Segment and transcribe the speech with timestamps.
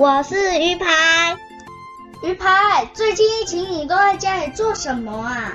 [0.00, 1.36] 我是鱼排。
[2.22, 5.52] 鱼排，最近疫情你都在家里做什么啊？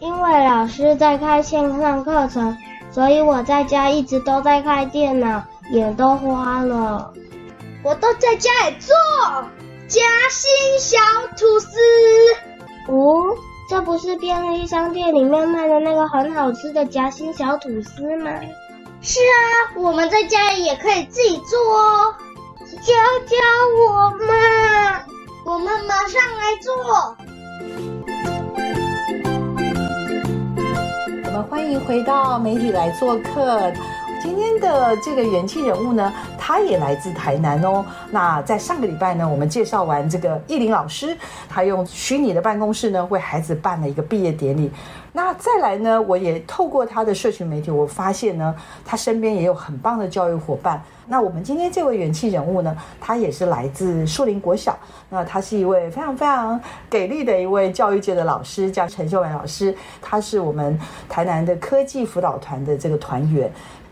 [0.00, 2.54] 因为老师在开线上课程，
[2.92, 7.10] 所以我在家一直都在开电脑，眼都花了。
[7.82, 8.94] 我都在家里做
[9.88, 10.98] 夹心小
[11.38, 11.78] 吐司。
[12.86, 13.34] 哦，
[13.70, 18.30] 这不是便利商店里面卖的那个很好吃的夹心小吐司吗？
[19.00, 22.14] 是啊，我们在家里也可以自己做哦。
[22.82, 22.94] 教
[23.26, 23.36] 教
[23.76, 25.04] 我嘛，
[25.44, 26.72] 我们马上来做。
[31.24, 33.70] 我们欢迎回到媒体来做客。
[34.22, 37.82] 今天的这个元气人物呢，他也来自台南哦。
[38.10, 41.16] 那在上个礼拜呢，我们介绍完这个艺林老师，
[41.48, 44.70] 他用虚拟的办公室呢，为孩子办了一个毕业典礼。
[45.10, 48.54] 那再来呢，我也透过他的社群媒体，我发现呢，
[48.84, 50.80] 他身边也有很棒的教育伙伴。
[51.06, 54.78] 那我们今天这位元气人物呢，他也是来自树林国小。
[55.08, 59.74] 那他是一位非常非常给力的一位教育界的老师，叫陈秀文老师。
[60.02, 63.50] 他是我们台南的科技辅导团的这个团员。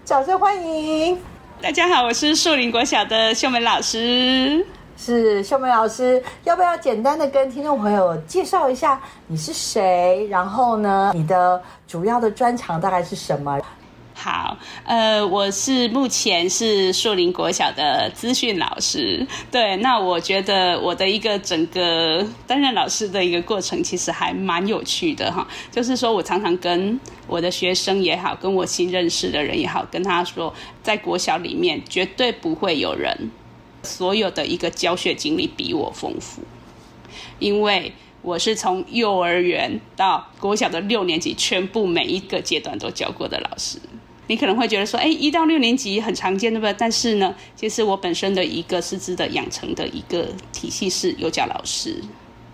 [0.08, 1.18] 掌声欢迎！
[1.60, 4.64] 大家好，我是树林国小的秀梅老师。
[4.96, 10.26] 是秀梅老师，要不要简单的跟听众朋友介绍一下你是谁？
[10.30, 13.60] 然后呢，你的主要的专长大概是什么？
[14.20, 19.24] 好，呃，我是目前是树林国小的资讯老师。
[19.48, 25.46] 对，那我觉得我的一个整个担任老师的一个过程，其实还蛮有趣的哈。
[25.70, 30.52] 就是说我常常跟我的学生也好，跟我新认识的人也好，跟他说，
[30.82, 33.30] 在国小里面绝对不会有人
[33.84, 36.42] 所有的一个教学经历比我丰富，
[37.38, 37.92] 因为
[38.22, 43.78] 我是从幼儿园到国小的六年级，全部每一个阶段都教过的老师。
[44.28, 46.72] 你可能会觉得说，哎，一到六年级很常见，对不对？
[46.78, 52.00] 但是呢，其实我本身的一个师资的养成的一个体系是幼教老师。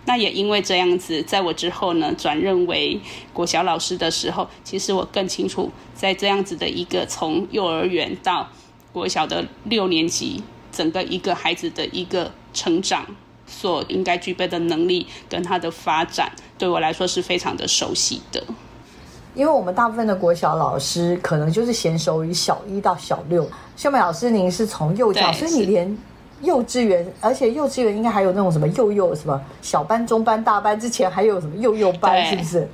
[0.07, 3.01] 那也因为这样子，在我之后呢，转任为
[3.33, 8.51] 国小老师的时候，其实我更清楚，在这样子的一个从幼儿园到
[8.93, 18.45] 国小的六年级，整个一个孩子的一个成长所应该具备的能力跟他的发展，对我来说是非常的熟悉的。
[19.35, 23.45] 因为我们大部分的国小老师可能就是娴熟于小一到小六，
[23.77, 25.99] 秀美老师您是从幼教，所以你连
[26.41, 32.69] 幼稚园，而且幼稚园应该还有那种什么幼幼什么小班、中班、大班之前还有什么幼幼班，是不是？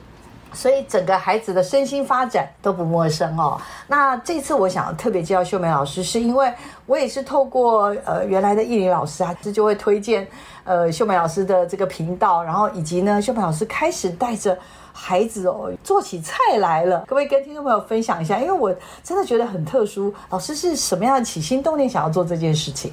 [0.53, 3.59] 所以整个孩子的身心发展都不陌生哦。
[3.87, 6.53] 那这次我想特别介绍秀美老师，是因为
[6.85, 10.27] 我也是透过呃原来的艺林老师啊，这就会推荐
[10.65, 14.59] 呃秀美老师的这个频道，然后以及呢秀美老师开始带着。
[14.93, 18.39] 孩子哦，做起菜来了，可不可以跟听众朋友分享一下？
[18.39, 20.13] 因为我真的觉得很特殊。
[20.31, 22.93] 老师是什么样的起心动念想要做这件事情？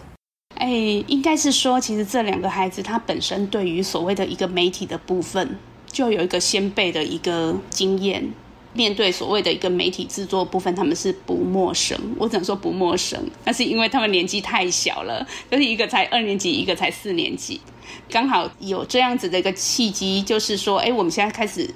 [0.56, 0.68] 哎，
[1.08, 8.28] 应该是说，其实这两个孩子他本身对于所谓的一个媒体的部分，就有一个先辈的一个经验。
[8.74, 11.98] 面对所谓的一个媒体制作部分，他们是不陌生。
[12.20, 17.60] 我只能说不陌生，那是因为他们年纪太小了，就是一个才二年级，一个才四年级，
[18.10, 21.68] 刚好有这样子的一个契机，就是说，哎，我们现在开始。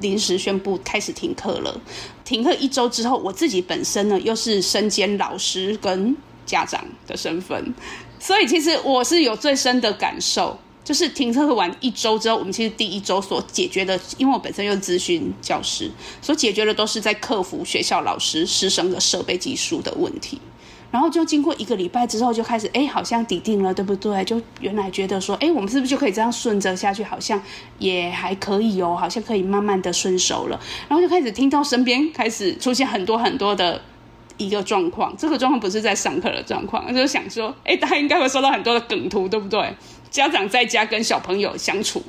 [0.00, 1.80] 临时宣布开始停课了，
[2.24, 7.74] 停课一周之后，我自己本身呢又是身兼老师跟家长的身份，
[8.18, 20.40] 所以其实我是有最深的感受，就是停课完一周之后，我们其实第一周所解决的，因为我本身又咨询教师，所解决的都是在克服学校老师师生的设备技术的问题。
[20.90, 24.24] 然后就经过一个礼拜之后，就开始哎，好像抵定了，对不对？
[24.24, 27.04] 就原来觉得说，哎，我们是不是就可以这样顺着下去？
[27.04, 27.40] 好像
[27.78, 30.60] 也还可以哦，好像可以慢慢的顺手了。
[30.88, 33.80] 然后就开始听到身边开始出现很多很多的
[34.36, 39.74] 一个状况，这个状况不是在上课的状况，就想说，哎，大家应该会收到很多的梗图，对不对？
[40.10, 42.02] 家长在家跟小朋友相处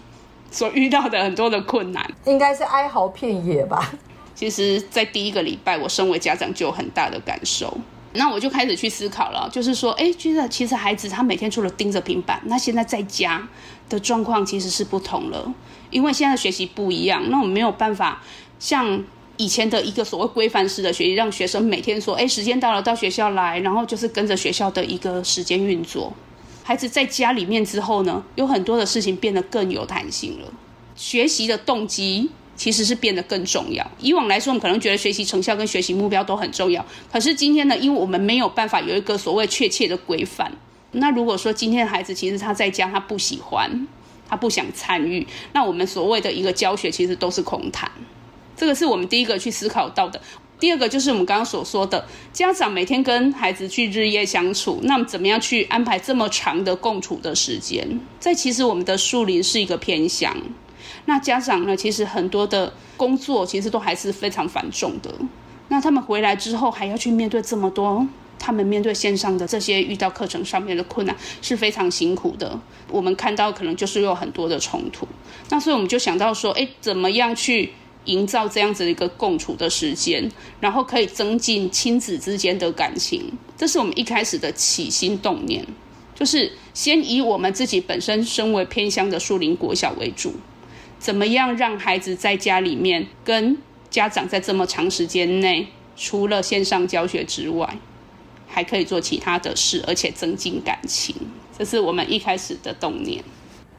[0.50, 3.94] 所遇到的很多的困难，应该是哀嚎遍野吧？
[4.34, 7.78] 其实，在第一个礼拜，我身为家长就有很大的感受。
[8.14, 13.48] 那我就开始去思考了，就是说，哎，觉得其实孩子他每天除了盯着平板，那现在在家
[13.90, 15.54] 的状况其实是不同了，
[15.90, 18.22] 因为现在的学习不一样，那我们没有办法
[18.60, 19.04] 像
[19.38, 26.14] 以前的一个所谓规范式的学习，让学生每天说，哎，时间到了到学校来，然后就是跟着学校的一个时间运作。
[26.64, 30.54] 孩子在家里面之后呢，有很多的事情变得更有弹性了，
[30.96, 32.30] 学习的动机。
[32.62, 33.84] 其实是变得更重要。
[33.98, 36.86] 以往来说，我们可能觉得学习成效跟学习目标都很重要。
[37.12, 40.52] 可是今天呢，因为我们没有办法有一个所谓确切的规范。
[40.92, 43.88] 那如果说今天的孩子其实他在家他不喜欢，
[44.30, 47.90] 他不想参与，那我们所谓的一个教学其实都是空谈。
[48.56, 50.22] 这个是我们第一个去思考到的。
[50.60, 58.00] 第二个就是我们刚刚所说的，家长每天跟孩子去日夜相处，那么怎么样去安排这么长的共处的时间？
[58.20, 60.38] 在其实我们的树林是一个偏向。
[61.06, 61.76] 那家长呢？
[61.76, 65.14] 其实很多的工作其实都还是非常繁重的。
[65.70, 68.06] 那他们回来之后还要去面对这么多，
[68.38, 72.60] 他们面对线上的这些遇到课程上面的困难是非常辛苦的。
[72.90, 75.08] 我们看到可能就是有很多的冲突。
[75.50, 77.72] 那所以我们就想到说，哎，怎么样去
[78.06, 80.30] 营造这样子的一个共处的时间，
[80.60, 83.32] 然后可以增进亲子之间的感情？
[83.58, 85.66] 这是我们一开始的起心动念，
[86.14, 90.34] 就是先以我们自己本身身为偏乡的树林国小为主。
[91.02, 93.58] 怎么样让孩子在家里面跟
[93.90, 97.68] 家长在这么长时间内，除了线上教学之外，
[98.48, 101.16] 还可以做其他的事，而且增进感情？
[101.58, 103.24] 这是我们一开始的动念。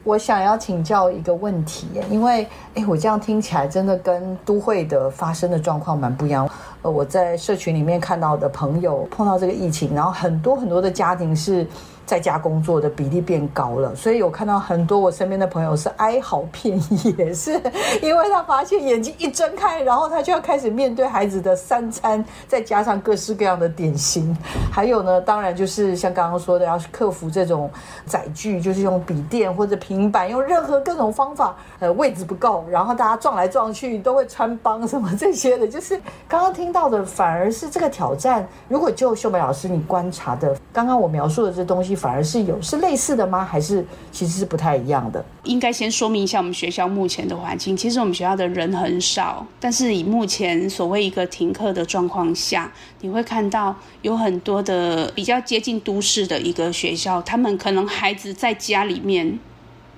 [0.03, 6.45] 我想要请教一个问题，因为哎，我这样听起来真的跟都会的发生的状况蛮不一样。
[6.81, 11.65] 呃，我在社群里面看到的朋友碰到这个疫情，然后很多很多的家庭是。
[12.05, 16.77] 在家工作的比例变高了，所以有看到很多我身边的朋友是哀嚎遍
[17.17, 17.53] 野，是
[18.01, 24.35] 因为他发现眼睛一睁开，然后他就要开始面对孩子的三餐，再加上各式各样的点心，
[24.69, 27.71] 还有呢，当然就是像刚刚说的，要克服这种
[28.05, 35.95] 载具，就是用笔电或者平板，用任何各种方法，呃，位置不够，然后大家撞来撞去都会穿帮什么这些的，就是
[36.27, 38.45] 刚刚听到的，反而是这个挑战。
[38.67, 41.92] 如果就秀美老师你观察的，刚刚我描述的这东西。
[41.95, 43.43] 反而是有是类似的吗？
[43.43, 45.23] 还是其实是不太一样的？
[45.43, 47.75] 应该先说明一下我们学校目前的环境。
[47.75, 59.39] 其实我们学校的人很少，但是以目前所谓一个停课的状况下，你会看到有很多的比较接近都市的一个学校，他们可能孩子在家里面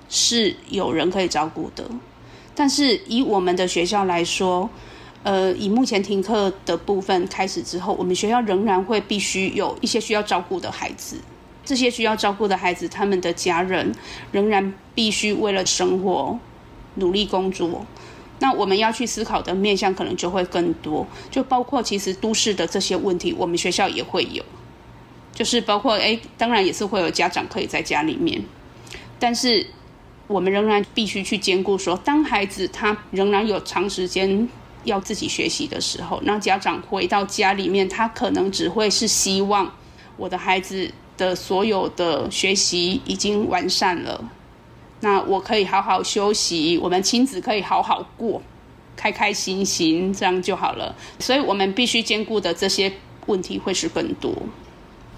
[0.08, 1.84] 是有人可以照顾的。
[2.54, 4.68] 但是以我们的学校来说，
[5.22, 11.16] 呃，以目前停课的部分开始之后，我们学校仍然会必须有一些需要照顾的孩子。
[11.66, 13.92] 这些需要照顾的孩子，他们的家人
[14.30, 16.38] 仍然必须为了生活
[16.94, 17.84] 努力工作。
[18.38, 24.44] 那我们要去思考的面向可能就会更多，就包括其实都市的这些问题，我们学校也会有。
[25.34, 28.42] 就是包括哎，当然也是会有家长可以在家里面，
[29.18, 29.66] 但是
[30.28, 34.48] 我们仍然必须去兼顾说，当孩子他仍然有长时间
[34.84, 39.74] 要自己学习的时候，那家长回到家里面，他可能只会是希望
[40.16, 40.90] 我的孩子。
[41.16, 44.24] 的所有的学习已经完善了，
[45.00, 48.40] 那我可以好好休息，我们亲子可以好好过，
[48.96, 50.94] 开开心心，这样就好了。
[51.18, 52.92] 所以，我们必须兼顾的这些
[53.26, 54.32] 问题会是更多。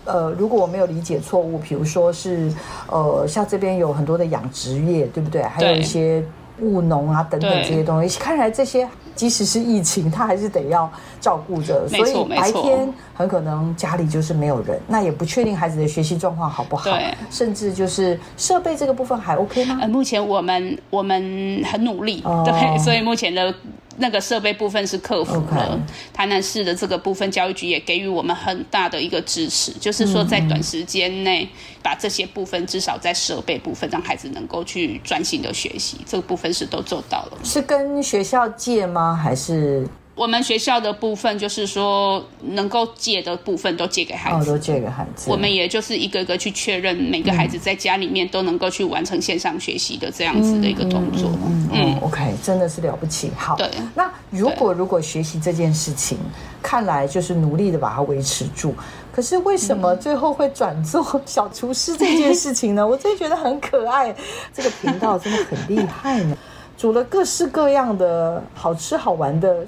[0.05, 2.51] 呃，如果我没有理解错误，比如说是
[2.87, 5.43] 呃，像这边有很多的养殖业，对不对？
[5.43, 6.25] 还有一些
[6.61, 8.89] 务农啊等等这些东西，看来这些。
[9.19, 10.89] 即使是疫情，他还是得要
[11.21, 16.89] 照顾着，所以白天很可能家里就是没有人，那也不确定孩子的学习状况好不好，
[17.29, 19.79] 甚至就是设备这个部分还 OK 吗？
[19.81, 23.53] 呃，目前我们我们很努力，对，所以目前的。
[23.99, 25.79] 那个设备部分是克服了，
[26.13, 31.49] 台南市的这个部分，教育局也给予我们很大的一个支持，就是说在短时间内
[31.83, 37.39] 把这些部分至少在设备部分让孩子能够去专心的学习，这个部分是都做到了。
[37.45, 39.15] 是跟学校借吗？
[39.15, 39.87] 还是？
[40.19, 45.31] 我们学校的部分就是说，能够借的部分都借给孩子，都借给孩子。
[45.31, 51.31] 我们也就是一个个去确认每个孩子在家里面都能够去完成线上学习的这样子的一个动作。
[51.73, 53.31] 嗯，OK，真的是了不起。
[53.37, 53.71] 好，对。
[53.95, 56.19] 那如果如果学习这件事情，
[56.61, 58.75] 看来就是努力的把它维持住。
[59.13, 62.85] 可是为什么最后会转做小厨师这件事情呢？
[62.85, 64.13] 我真的觉得很可爱。
[64.53, 66.37] 这个频道真的很厉害呢，
[66.77, 69.65] 煮了各式各样的好吃好玩的。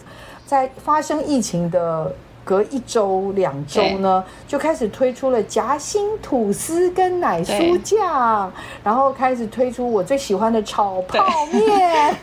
[0.51, 8.53] 在发生疫情的隔一周两周呢，就开始推出了夹心吐司跟奶酥酱，
[8.83, 12.17] 然后开始推出我最喜欢的炒泡面。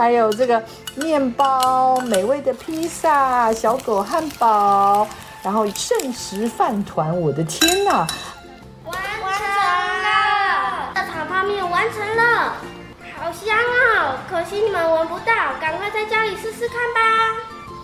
[0.00, 0.64] 还有这个
[0.96, 5.06] 面包、美味的披萨、小狗汉堡，
[5.42, 8.06] 然后圣食饭团，我的天哪！
[8.86, 8.96] 完
[9.36, 9.46] 成
[10.02, 12.54] 了，这炒泡面完成了，
[13.14, 14.16] 好香哦！
[14.30, 17.36] 可惜你们闻不到，赶快在家里试试看吧。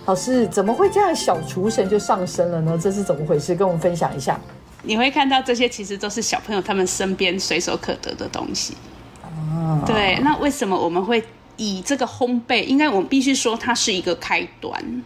[0.06, 1.14] 老师怎么会这样？
[1.14, 2.78] 小厨神就上身了呢？
[2.82, 3.54] 这是怎么回事？
[3.54, 4.40] 跟我们分享一下。
[4.80, 8.74] 你会看到这些其实都是小朋友他们身边随手可得的东西。
[9.22, 11.22] 哦，对，那为什么我们会
[11.56, 12.64] 以这个烘焙？
[12.64, 15.02] 应该我们必须说它是一个开端。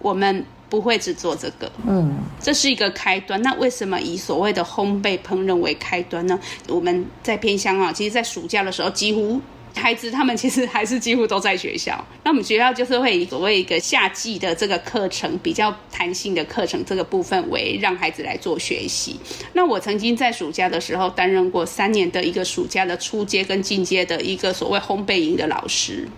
[0.00, 3.40] 我们不会只做这个，嗯，这是一个开端。
[3.42, 6.38] 那为什么以所谓的烘焙烹饪为开端呢？
[6.68, 9.40] 我们在偏乡啊，其实，在暑假的时候几乎。
[9.74, 12.04] 孩子他们其实还是几乎都在学校。
[12.24, 19.18] 那我们学校就是会以所谓一个夏季的这个课程，比较弹性的课程这个部分为让孩子来做学习。
[19.52, 26.08] 那我曾经在暑假的时候担任过三年的一个暑假的初阶跟进阶的一个所谓烘焙营的老师。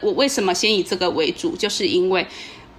[0.00, 1.54] 我为什么先以这个为主？
[1.56, 2.26] 就是因为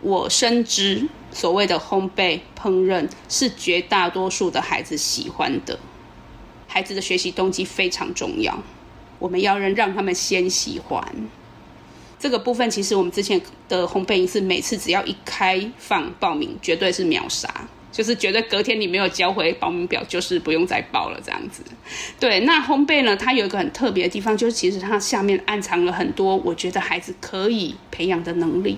[0.01, 5.77] 我深知所谓的烘焙烹饪是绝大多数的孩子喜欢的，
[6.67, 8.57] 孩子的学习动机非常重要。
[9.21, 11.01] 我们要让让他们先喜欢
[12.19, 12.67] 这个部分。
[12.71, 17.47] 其实我们之前的烘焙营是每次只要一开放报名，绝对是秒杀，
[17.91, 21.61] 就是觉得隔天你没有交回报名表，就是不用再报了这样子。
[22.19, 28.77] 对，那烘焙呢，它有一个很特别的地方，就是其实它下面暗藏了很多我觉得孩子可以培养的能力。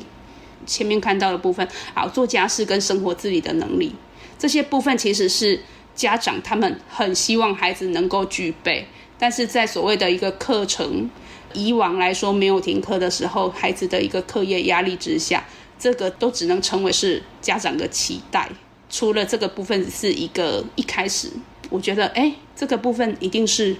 [0.66, 3.94] 前面看到的部分，好做家事跟生活自理的能力，
[4.38, 5.62] 这些部分其实是
[5.96, 8.88] 家长他们很希望孩子能够具备。
[9.20, 11.10] 但是在所谓的一个课程，
[11.54, 15.46] 以往来说没有停课的时候，孩子的一个课业压力之下，
[15.80, 18.50] 这个都只能成为是家长的期待。
[18.90, 21.32] 除了这个部分是一个一开始，
[21.70, 23.76] 我觉得哎，这个部分一定是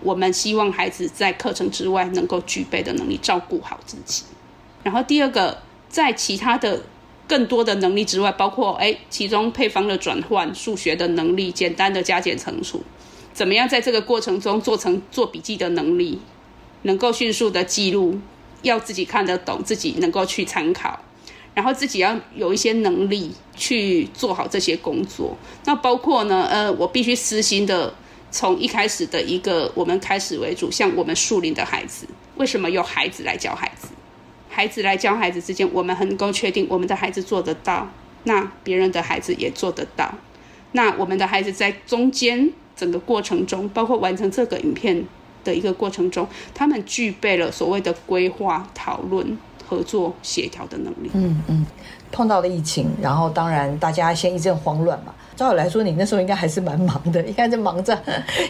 [0.00, 4.22] 我们希望孩子在课程之外能够具备的能力，照顾好自己。
[4.82, 6.82] 然后第二个，在其他的
[7.28, 12.82] 更多的能力之外，包括哎，其中配方的转换、数学的能力、简单的加减乘除。
[13.32, 16.20] 怎么样在这个过程中做成做笔记的能力，
[16.82, 18.18] 能够迅速的记录，
[18.60, 21.00] 要自己看得懂，自己能够去参考，
[21.54, 25.34] 然后自己要有一些能力去做好这些工作。
[25.64, 27.94] 那包括呢，呃，我必须私心的
[28.30, 33.88] 从一开始的一个我们开始为主，像我们树林的孩子，为什么由孩子来教孩子？
[34.52, 37.88] 孩子来教孩子之间，我们能够确定我们的孩子做得到，
[38.24, 40.14] 那别人的孩子也做得到。
[40.70, 42.52] 那我们的孩子在中间。
[42.74, 45.04] 整个过程中，包括完成这个影片
[45.44, 51.10] 的一个过程中，他们具备了所谓的规划、讨论、合作、协调的能力。
[51.12, 51.66] 嗯嗯，
[52.10, 55.14] 碰到了疫情，然后当然大家先一阵慌乱嘛。
[55.36, 57.96] 照理来说，你那时候应该还是蛮忙的，应该在忙着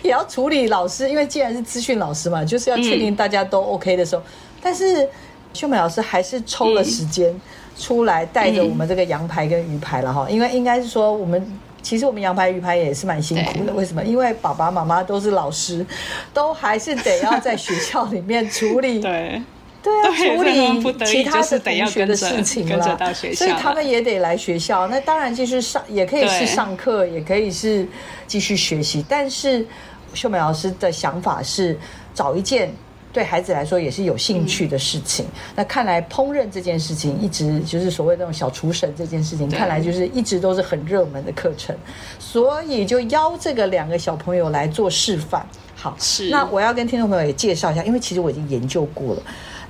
[0.03, 4.23] 也要处理老师，因为既然是资讯老师嘛，就是要确定大家都 OK 的时候。
[4.63, 5.07] 但是
[5.53, 7.35] 秀美老师还是抽了时间
[7.79, 11.59] 出来，带着我们这个羊排跟鱼排了哈，因为应该是说我们。
[11.83, 14.05] 其实我们羊排鱼排也是蛮辛苦的，为什么？
[14.05, 15.85] 因为爸爸妈妈都是老师，
[16.33, 19.43] 都还是得要在学校里面处理， 对，
[19.83, 22.97] 对啊，处理其他的同学的事情了，
[23.35, 24.87] 所以他们也得来学校。
[24.87, 27.85] 那当然就是上，也可以是上课，也可以是
[28.29, 29.05] 继续学习。
[29.09, 29.67] 但是
[30.15, 31.77] 秀美老师的想法是
[32.15, 32.73] 找一件。
[33.12, 35.26] 对孩子来说也是有兴趣的事情。
[35.54, 41.76] 那看来烹饪这件事情一直就是所谓那种小厨神这件事情，看来就是一直都是很热门的课程。
[42.19, 45.47] 所以就邀这个两个小朋友来做示范。
[45.76, 46.31] 好，是。
[46.31, 49.23] 那我要跟听众朋友也介绍一下，因为其实我已经研究过了。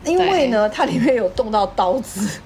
[0.05, 2.41] 因为呢，它里面有动到刀子，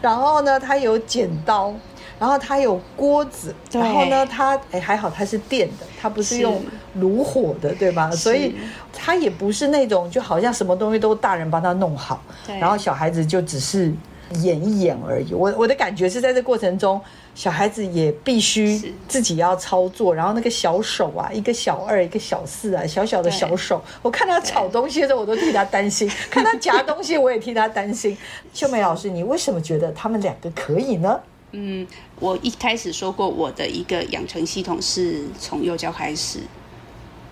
[0.00, 1.74] 然后呢，它有剪刀。
[2.22, 6.62] 然后它有锅子，然后呢，它哎还好，它是电的，它不是用
[6.94, 8.08] 炉火的，对吧？
[8.12, 8.54] 所以
[8.92, 12.22] 它也不是那种就好像什么东西都大人帮他弄好，
[12.60, 13.92] 然后小孩子就只是
[14.34, 15.34] 演一演而已。
[15.34, 17.00] 我我的感觉是在这过程中，
[17.34, 28.16] 小孩子也必须自己要操作，然后那个小手啊，一个小二，一个小四啊，小小的小手，我看他炒东西的时候，我都替他担心；看他夹东西，我也替他担心。
[28.54, 31.18] 秀美老师，你为什么觉得他们两个可以呢？
[31.54, 31.86] 嗯，
[32.22, 36.38] 我一开始说过，我的一个养成系统是从幼教开始，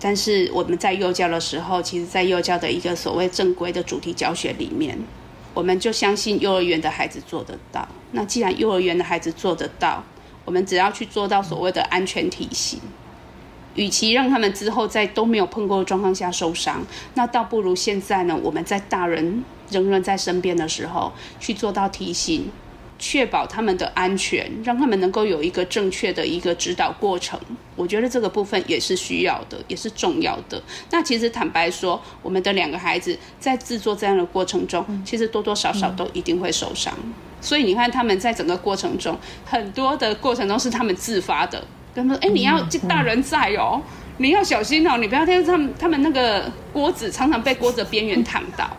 [0.01, 4.99] 但是我们在幼教的时候，其实，在幼教的一个所谓正规的主题教学里面，
[5.53, 7.87] 我们就相信幼儿园的孩子做得到。
[8.11, 10.03] 那既然幼儿园的孩子做得到，
[10.43, 12.81] 我们只要去做到所谓的安全体系，
[13.75, 22.51] 与其让他们之后在都没有碰过的状况下受伤，那倒不如现在呢，我们在大人仍然在身边的时候，去做到提醒。
[23.01, 27.37] 确保他们的安全，让他们能够有一个正确的一个指导过程。
[27.75, 30.61] 我觉得这个部分也是需要的，也是重要的。
[30.91, 36.93] 那其实坦白说，我们的两个孩子在制作这样的过程中，其实多多少少都一定会受伤。
[37.41, 41.65] 所以你看，他们在整个过程中，很多的过程中是他们自发的，
[41.95, 43.81] 跟他说：“哎，你要大人在哦，
[44.17, 48.69] 你要小心哦，你不要听他们他们那个锅子常常被锅子边缘烫到。”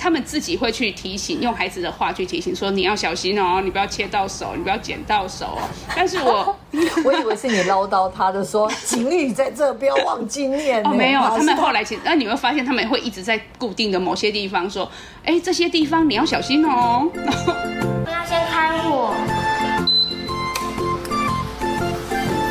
[0.00, 5.68] 他们自己会去提醒，用孩子的话去提醒，说你要小心哦，你不要切到手，你不要剪到手哦。
[5.94, 6.56] 但是我
[7.04, 10.82] 我以为是你唠叨他的，说警语在这，不要忘记念。
[10.86, 14.90] 哦， 没有，他们后来其实，那你会发现他们会一直在固定的某些地方说，
[15.22, 17.06] 哎，这些地方你要小心哦。
[17.12, 19.12] 你要先开火，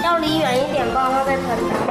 [0.03, 1.47] 要离远一点，不然会被喷
[1.87, 1.88] 到。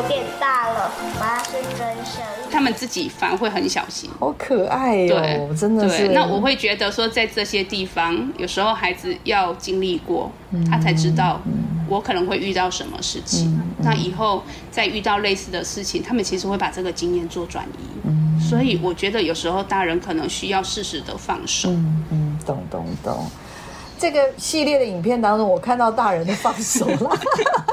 [0.00, 2.22] 有点大了，把它先蒸生。
[2.50, 6.08] 他们自己反而会很小心，好可爱哦，真的是。
[6.08, 10.30] 那我会觉得说，在这些地方，有时候孩子要经历过，
[10.70, 11.40] 他才知道
[11.88, 13.60] 我可能会遇到什么事情。
[13.82, 18.40] 那以后再遇到类似的事情，他们其实会把这个经验做转移。
[18.42, 21.68] 所以我觉得有时候大人可能需要适时的放手。
[21.70, 23.26] 嗯嗯，懂懂懂。
[23.98, 27.18] 这个系列的影片当中，我看到大人的放手了。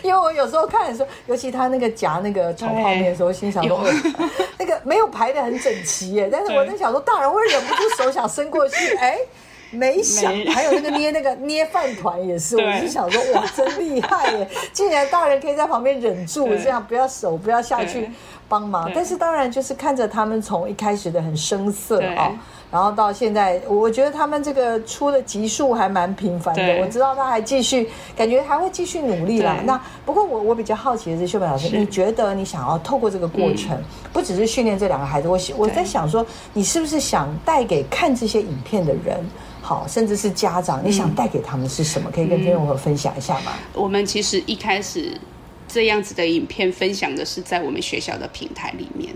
[0.04, 3.82] 因为我有时候看的时候，尤其他那个夹那个炒泡面的时候，心想说，
[4.58, 6.28] 那个没有排的很整齐耶。
[6.30, 9.18] 但是我在想说，大人会忍不住手想伸过去， 哎，
[9.70, 10.32] 没想。
[10.46, 14.48] 还有那个捏那个捏饭团也是，我就想说，哇，真厉害耶！
[14.72, 18.10] 竟然大人可以在旁边忍住，这样不要手不要下去
[18.48, 18.90] 帮忙。
[18.94, 22.32] 但是当然就是看着他们从一开始的很生涩啊。
[22.70, 26.80] 然后到现在，我觉得他们这个出的集数还蛮频繁的。
[26.80, 29.56] 我知道他还继续，感觉还会继续努力啦。
[29.64, 33.76] 那不过我我比较好奇的是，秀美老师，你觉得你想要透过这个过程，
[34.12, 39.18] 不只是训练这两个孩子，我我在想说，你是不是想带给看这些影片的人，
[39.60, 42.08] 好，甚至是家长，你想带给他们是什么？
[42.14, 43.52] 可以跟听众朋友分享一下吗？
[43.74, 45.18] 我们其实一开始
[45.66, 49.12] 这样子的影片分享的是在我们学校的平台里面。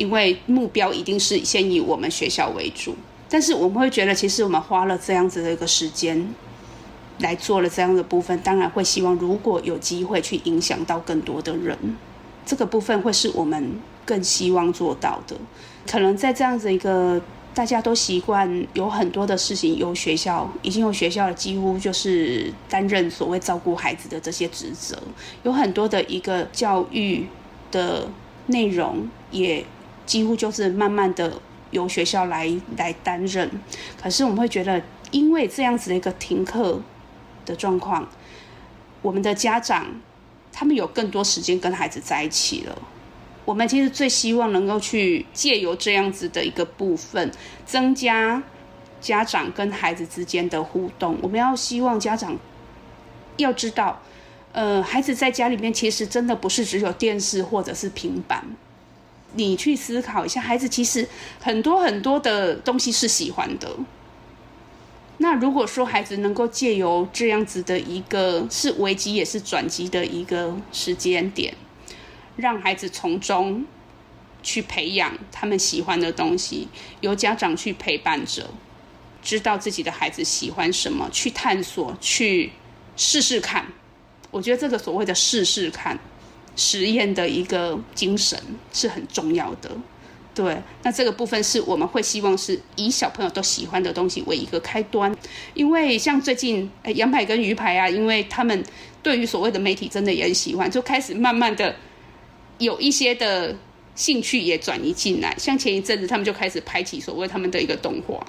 [0.00, 2.96] 因为目标一定是先以我们学校为主，
[3.28, 6.26] 但是我们会觉得，其实我们花了这样子的一个时间
[7.18, 11.76] 来做了这样的部分，当然会希望如果有机会去影响到更多的人，
[12.46, 15.36] 这个部分会是我们更希望做到的。
[15.86, 17.20] 可能在这样子一个
[17.52, 24.96] 大家都习惯有很多的事情由学校，已经有学校几乎就是担任所谓照顾孩子的这些职责，
[25.42, 27.26] 有很多的一个教育
[27.70, 28.08] 的
[28.46, 29.62] 内容也。
[30.10, 33.48] 几乎就是慢慢的由学校来来担任，
[34.02, 36.82] 可是我们会觉得，因为这样子的一个停课
[37.46, 38.08] 的状况，
[39.02, 39.86] 我们的家长
[40.52, 42.76] 他们有更多时间跟孩子在一起了。
[43.44, 47.30] 我们其实最希望能够去借由这样子的一个部分，
[47.64, 48.42] 增加
[49.00, 51.16] 家长跟孩子之间的互动。
[51.22, 52.36] 我们要希望家长
[53.36, 54.02] 要知道，
[54.50, 58.44] 呃，孩子在家里面其实真的不是只有电视或者是平板。
[59.34, 61.08] 你去思考一下，孩子其实
[61.40, 63.76] 很多很多的东西是喜欢的。
[65.18, 71.54] 那如果说孩子能够借由这样子的一个是危机也是转机的一个时间点，
[72.36, 73.66] 让孩子从中
[74.42, 76.68] 去培养他们喜欢的东西，
[77.02, 78.48] 由家长去陪伴着，
[79.22, 82.52] 知道自己的孩子喜欢什么，去探索，去
[82.96, 83.66] 试试看。
[84.30, 85.98] 我觉得这个所谓的试试看。
[86.60, 88.38] 实验的一个精神
[88.70, 89.70] 是很重要的，
[90.34, 90.58] 对。
[90.82, 95.16] 那这个部分是我们会希望是以小朋友都喜欢的东西为一个开端，
[95.54, 98.62] 因为像最近羊排跟鱼排啊，因为他们
[99.02, 101.74] 对于所谓的媒体真的也很喜欢，就开始慢慢的
[102.58, 103.56] 有一些的
[103.94, 105.34] 兴趣也转移进来。
[105.38, 108.22] 像前一阵子他们就开始拍起所谓他们的一个动画。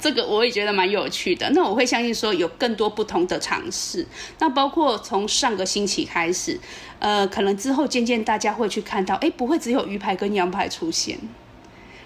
[0.00, 4.06] 这个我也觉得蛮有趣的，那我会相信说有更多不同的尝试，
[4.38, 6.58] 那包括从上个星期开始，
[6.98, 11.18] 呃，可能之后渐渐大家会去看到，哎，不会只有鱼排跟羊排出现，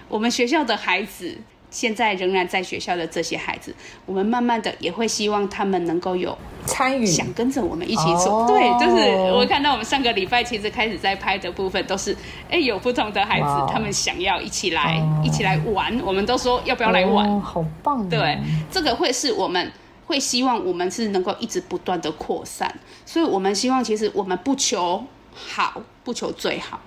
[0.09, 1.39] 我们学校的孩子。
[1.75, 3.75] 现在仍然在学校的这些孩子，
[4.07, 8.47] 我们慢慢的也会希望他们能够有参与，想跟着我们一起做。
[8.47, 12.17] 对，就是我看到我们上个礼拜其实开始在拍的部分，都是
[12.49, 18.09] 哎有不同的孩子，他们想要一起来一起来玩，我们都说要不要来玩，好棒。
[18.09, 18.39] 对，
[18.71, 19.73] 这个会是我们
[20.07, 22.73] 会希望我们是能够一直不断的扩散，
[23.05, 26.79] 所以我们希望其实我们不求好，不求最好，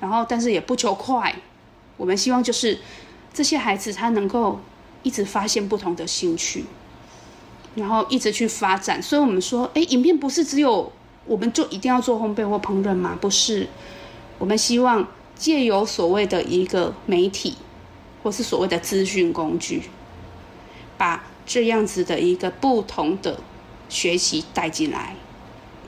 [0.00, 1.32] 然后但是也不求快，
[1.96, 2.80] 我们希望就是。
[3.38, 4.58] 这些孩子他能够
[5.04, 6.64] 一直发现不同的兴趣，
[7.76, 9.00] 然后一直去发展。
[9.00, 10.92] 所以，我们说，哎，影片不是只有
[11.24, 13.16] 我们就一定要做烘焙或烹饪吗？
[13.20, 13.68] 不是，
[14.40, 17.54] 我们希望借由所谓的一个媒体，
[18.24, 19.82] 或是所谓的资讯工具，
[20.96, 23.38] 把这样子的一个不同的
[23.88, 25.14] 学习带进来。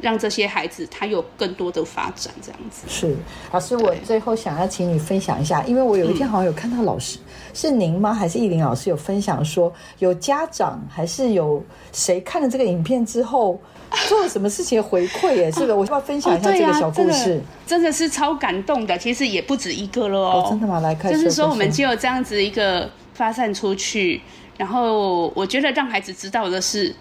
[0.00, 3.16] 让这些孩子他有更多的发展，这样子是
[3.52, 3.76] 老师。
[3.76, 7.18] 我最后想要请你分享一下，因为我有一天好像有看到老师
[7.54, 8.12] 是您吗？
[8.12, 13.60] 还是艺林老师有分享说，有家长还是有谁看了这个影片之后
[14.08, 15.34] 做了什么事情回馈？
[15.36, 15.52] 耶？
[15.52, 17.40] 是的，我要分享一下这个小故事？
[17.66, 18.96] 真的是超感动的。
[18.98, 20.80] 其实也不止一个了哦，真的吗？
[20.80, 24.20] 来看，就是说我们就有这样子一个发散出去，
[24.56, 26.94] 然后我觉得让孩子知道的是。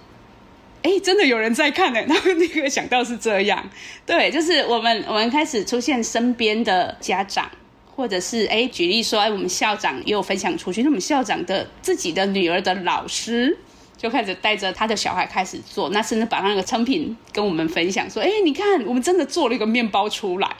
[0.82, 2.00] 哎，真的有人在看呢。
[2.08, 3.70] 他们那个想到是这样，
[4.06, 7.50] 对，就是我们我们开始出现身边的家长，
[7.96, 13.58] 或者是哎，举例说，哎，我们校长也有分享出去，那我们校长的自己的女儿的老师
[13.98, 20.56] 就开始带着他的小孩开始做，那甚至把那个成品跟我们分享，说，哎，你看，我们真的做了一个面包出来。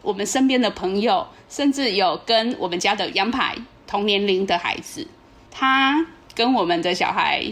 [0.00, 3.54] 我们身边的朋友，甚至有跟我们家的羊排
[3.86, 5.06] 同年龄的孩子，
[5.50, 7.44] 他跟我们的小孩。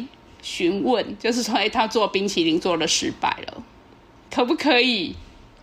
[0.42, 3.62] 询问就是说，哎，他做冰淇淋做了失败了，
[4.30, 5.14] 可不可以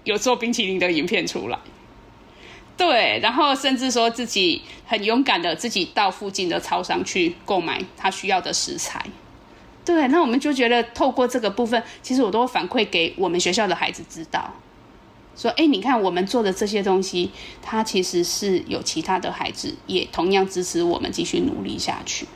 [0.05, 1.59] 有做冰淇淋的影片出来？
[2.77, 9.05] 对，然后甚至说自己很勇敢的自己到附近的超商去购买他需要的食材。
[9.83, 14.53] 对，那我们就觉得透过这个部分，其实我都会反馈给我们学校的孩子知道，
[15.35, 22.27] 说，哎，你看我们做的这些东西，他其实是有其他的孩子也同样支持我们继续努力下去。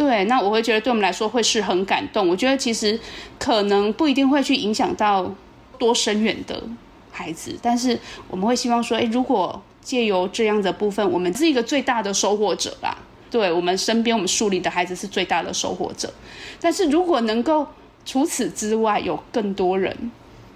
[0.00, 2.26] 对，那我会觉得对我们来说会是很感动。
[2.26, 2.98] 我觉得其实
[3.38, 5.30] 可能不一定会去影响到
[5.78, 6.62] 多深远的
[7.10, 12.96] 孩子，但是我们会希望说，哎，如果借由这样的部分，我们是一个最大的收获者吧。
[13.30, 16.10] 对我们身边我们树立的孩子是最大的收获者。
[16.58, 17.66] 但是如果能够
[18.06, 20.10] 除此之外有更多人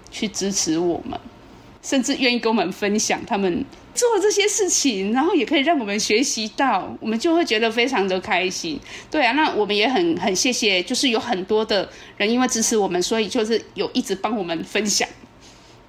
[0.09, 1.19] 去支持我们，
[1.83, 3.63] 甚至愿意跟我们分享他们。
[3.95, 8.79] 做这些事情，然后也可以让我们学习到，我们就会觉得非常的开心。
[9.09, 15.07] 对啊，那我们也很很谢谢，就是有很多的人因为支持我们，所以就是有一直帮我们分享。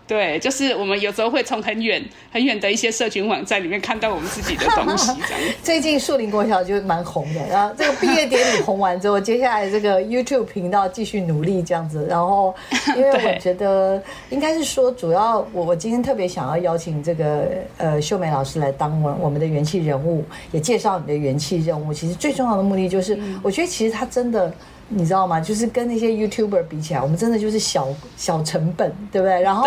[0.06, 5.12] 对，就是我们有时候会从很远很远的一些社群网站里面看到我们自己的东西。
[5.26, 12.06] 这样， 最近树林国小就蛮红的，然后这个毕业典礼红完之后，接下来这个 YouTube 频道继续努力这样子。
[12.08, 12.54] 然后，
[12.96, 21.92] 因为我觉得应该是说，主要我我今天特别想要邀请这个呃秀美老师来当我我们的元气人物，也介绍你的元气任务。
[21.92, 24.52] 其实最重要的目的就是，我觉得其实他真的。
[24.88, 25.40] 你知道吗？
[25.40, 29.40] 就是跟那些 YouTuber 比起来，我们真的就是小小成本，对不对？
[29.40, 29.66] 然后，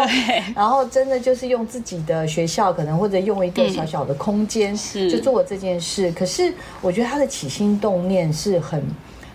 [0.55, 4.75] 然后真的就是用自己的学校，可能或者用一个小小的空间，
[5.10, 6.12] 就做这件事。
[6.13, 8.84] 可是我觉得他的起心动念是很。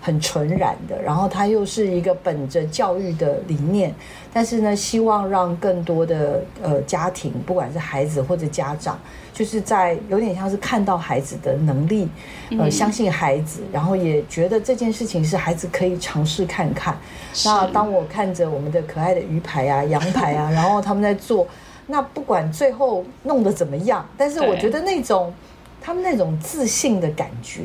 [0.05, 3.95] 很纯然的，然后他又是一个本着教育的理念，
[4.35, 8.99] 但是呢，希望让更多的呃家庭，不管是孩子或者家长，
[9.33, 12.07] 就是在有点像是看到孩子的能力，
[12.59, 16.95] 呃，相信孩子，然后也觉得这件事情是孩子可以尝试看看。
[17.43, 21.47] 那当我看着我们的可爱的鱼排啊、羊排啊，然后他们在做，
[21.87, 25.33] 那不管最后弄得怎么样，但是我觉得那种。
[25.87, 27.61] 他们那种自信的感觉，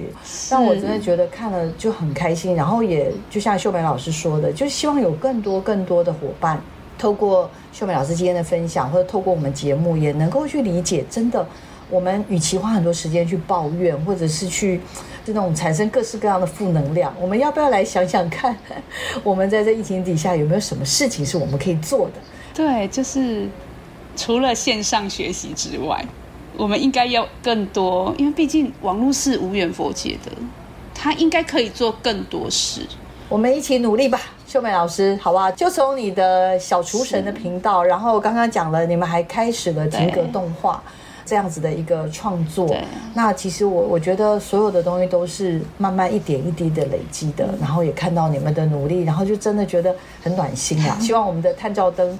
[0.52, 2.54] 让我真的觉得看了就很开心。
[2.54, 6.62] 然后也就像秀美老师说的，就希望有更多更多的伙伴，
[6.98, 11.06] 透过秀美老师今天的分享，或者透过我们节目，也能够去理解。
[11.10, 11.48] 真的，
[11.90, 14.82] 我们与其花很多时间去抱怨，或者是去
[15.24, 18.54] 这种产生各式各样的负能量，我们要不要来想想看，
[19.24, 22.16] 我们在这疫情底下有没有什么事情是我们可以做的？
[22.54, 23.48] 对，就是
[24.18, 26.04] 除了线上学习之外。
[26.60, 30.32] 我们应该要更多，因为毕竟网络是无缘佛界的，
[30.94, 32.82] 他应该可以做更多事。
[33.30, 35.50] 我们一起努力吧，秀美老师，好吧？
[35.50, 40.84] 就从你的小厨神的频道，然后刚刚讲了，你们还开始了停格动画
[41.26, 42.68] 这样子的一个创作。
[43.14, 50.98] 那其实我我觉得所有的东西都是慢慢一点一滴的累积的，然后也看到你们的努力，然后就真的觉得很暖心啊！
[51.00, 52.20] 希望我们的探照灯。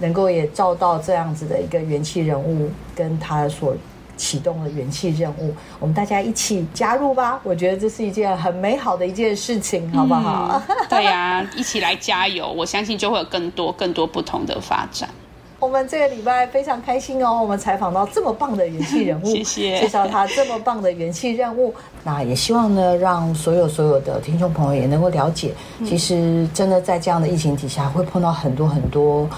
[0.00, 3.76] 能够也照到这样子的一个元气人物，跟他所
[4.16, 7.40] 启动的元气任务，我们大家一起加入吧！
[7.42, 10.60] 我觉得这是一件很美好的一件事情，好不好？
[10.90, 12.50] 对呀，一起来加油！
[12.50, 15.08] 我相信就会有更多更多不同的发展。
[15.58, 21.74] 我们这个礼拜非常开心哦，我们采访到这么棒的元气人物， 谢谢介绍他这么棒的元气任务。
[22.04, 25.54] 那也希望呢，让所有所有的听众朋友也能够了解，
[25.86, 29.28] 其实真的在这样的疫情底下，会碰到很多很多。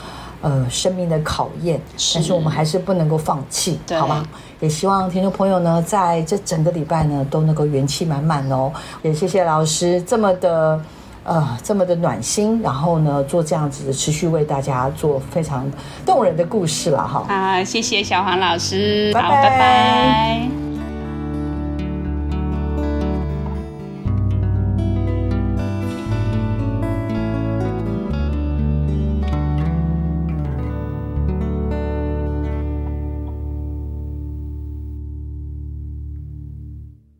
[0.42, 1.80] 呃，生命的考验，
[2.14, 4.22] 但是我们还是不能够放弃，好吧？
[4.58, 8.72] 也希望听众朋友呢，在这整个礼拜呢，都能够元气满满哦。
[9.02, 10.80] 也谢谢老师这么的
[11.22, 15.70] 呃这么的暖心，然后呢做这样子的持续为大家做非常
[16.04, 17.24] 动人的故事了哈。
[17.28, 20.61] 好，谢谢小黄老师，拜拜。